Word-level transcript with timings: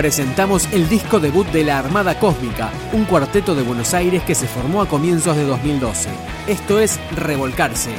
presentamos 0.00 0.66
el 0.72 0.88
disco 0.88 1.20
debut 1.20 1.46
de 1.48 1.62
la 1.62 1.78
Armada 1.78 2.18
Cósmica, 2.18 2.70
un 2.94 3.04
cuarteto 3.04 3.54
de 3.54 3.62
Buenos 3.62 3.92
Aires 3.92 4.22
que 4.22 4.34
se 4.34 4.46
formó 4.46 4.80
a 4.80 4.88
comienzos 4.88 5.36
de 5.36 5.44
2012. 5.44 6.08
Esto 6.46 6.80
es 6.80 6.98
Revolcarse. 7.14 7.90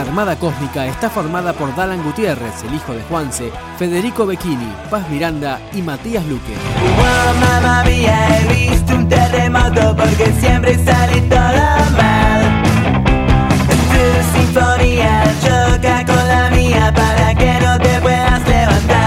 La 0.00 0.06
Armada 0.06 0.36
Cósmica 0.36 0.86
está 0.86 1.10
formada 1.10 1.52
por 1.52 1.76
Dalan 1.76 2.02
Gutiérrez, 2.02 2.62
el 2.66 2.74
hijo 2.74 2.94
de 2.94 3.02
Juanse, 3.02 3.52
Federico 3.78 4.24
Becchini, 4.24 4.72
Paz 4.90 5.06
Miranda 5.10 5.60
y 5.74 5.82
Matías 5.82 6.24
Luque. 6.24 6.54
Wow, 6.96 7.34
mamá, 7.38 7.80
había 7.80 8.40
visto 8.48 8.94
un 8.94 9.06
terremoto 9.06 9.94
porque 9.94 10.32
siempre 10.40 10.82
sale 10.82 11.20
todo 11.20 11.90
mal. 11.98 12.62
Tu 13.92 14.38
sinfonía 14.38 15.22
choca 15.42 16.06
con 16.06 16.28
la 16.28 16.48
mía 16.50 16.90
para 16.96 17.34
que 17.34 17.60
no 17.60 17.78
te 17.78 18.00
puedas 18.00 18.48
levantar. 18.48 18.99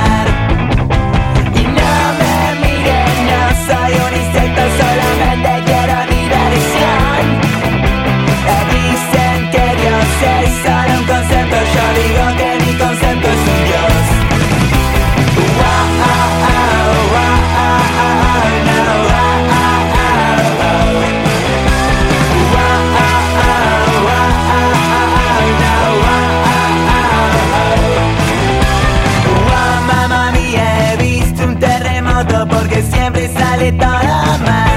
porque 32.48 32.82
siempre 32.84 33.30
sale 33.34 33.72
todo 33.74 34.38
mal. 34.46 34.73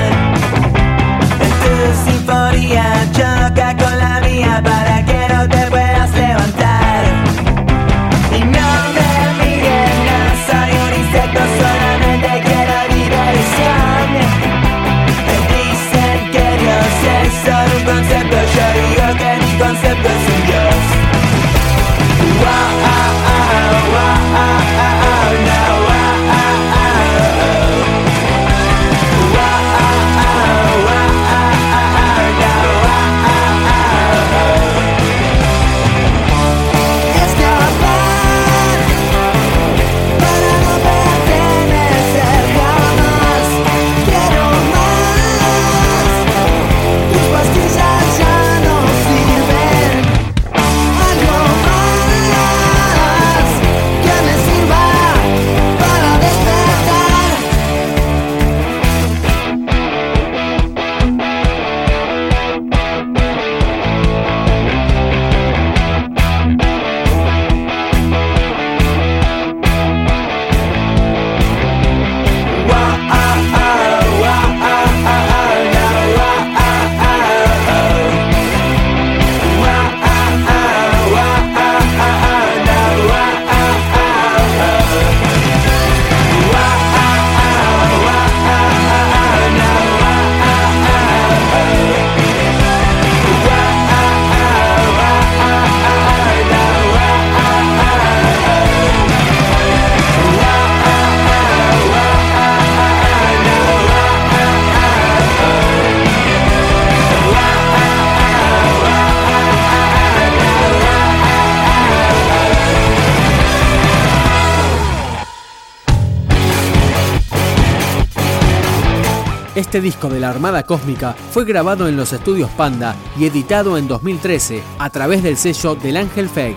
Este 119.56 119.81
disco 119.81 120.11
de 120.11 120.20
la 120.20 120.29
Armada 120.29 120.64
Cósmica 120.64 121.17
fue 121.31 121.47
grabado 121.47 121.88
en 121.88 121.97
los 121.97 122.12
estudios 122.12 122.50
Panda 122.50 122.94
y 123.19 123.25
editado 123.25 123.79
en 123.79 123.88
2013 123.88 124.62
a 124.79 124.91
través 124.91 125.23
del 125.23 125.38
sello 125.38 125.75
del 125.75 125.97
Ángel 125.97 126.29
Feg. 126.29 126.55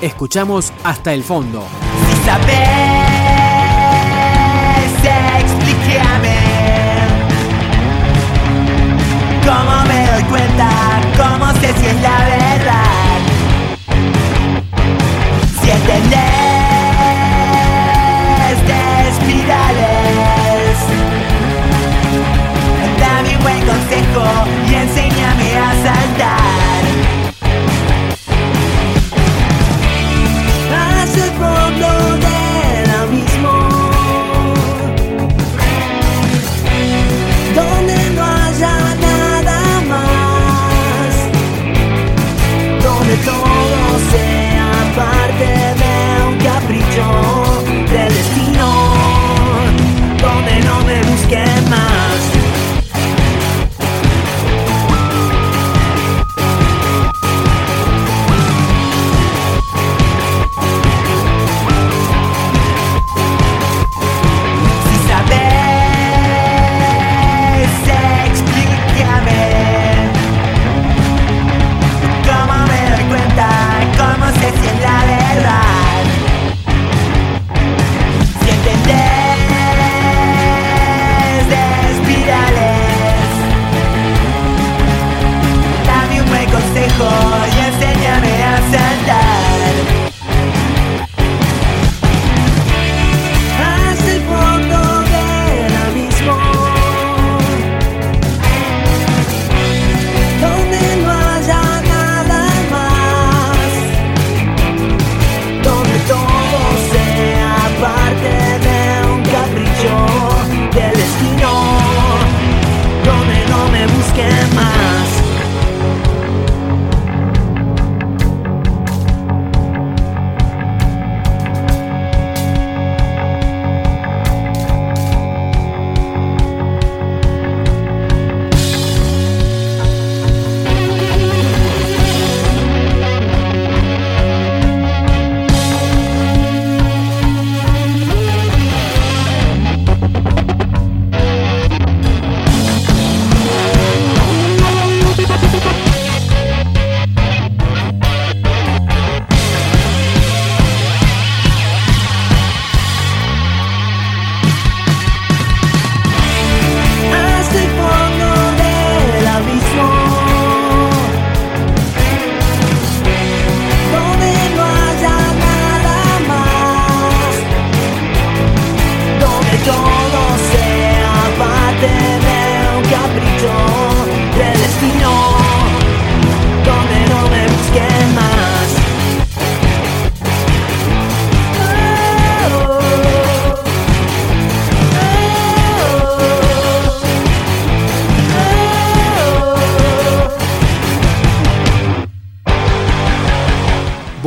Escuchamos 0.00 0.72
hasta 0.82 1.14
el 1.14 1.22
fondo. 1.22 1.64
Si 2.10 2.16
sabes, 2.26 2.58
explícame 5.38 6.36
cómo 9.46 9.84
me 9.86 10.10
doy 10.10 10.24
cuenta, 10.24 11.00
cómo 11.16 11.52
sé 11.60 11.72
si 11.74 11.86
es 11.86 12.02
la 12.02 12.18
verdad. 12.24 13.20
Si 15.62 15.70
entendés 15.70 16.41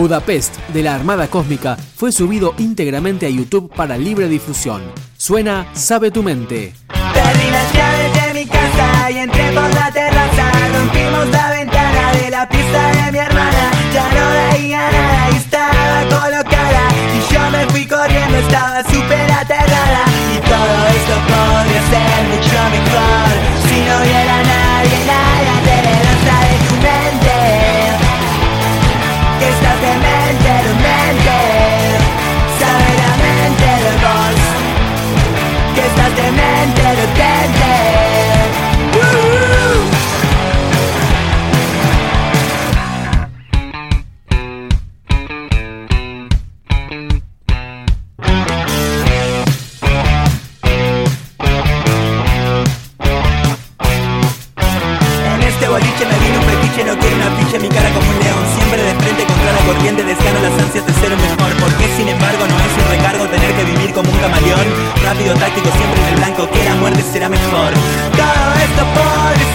Budapest 0.05 0.55
de 0.67 0.83
la 0.83 0.93
Armada 0.93 1.27
Cósmica 1.27 1.77
fue 1.95 2.11
subido 2.11 2.53
íntegramente 2.59 3.25
a 3.25 3.29
YouTube 3.29 3.71
para 3.75 3.97
libre 3.97 4.29
difusión. 4.29 4.83
Suena 5.17 5.65
Sabe 5.73 6.11
tu 6.11 6.21
mente. 6.21 6.75
táctico, 65.23 65.69
siempre 65.71 66.01
en 66.01 66.07
el 66.09 66.15
blanco. 66.15 66.49
Que 66.49 66.63
la 66.63 66.75
muerte 66.75 67.01
será 67.01 67.29
mejor. 67.29 67.73
Todo 68.15 68.53
esto 68.65 68.83
por 68.93 69.54